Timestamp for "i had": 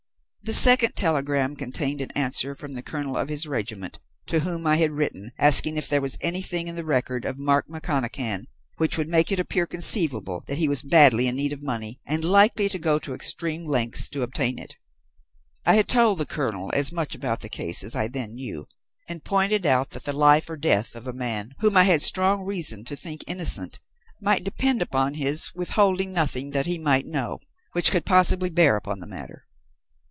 4.67-4.91, 15.65-15.87, 21.77-22.01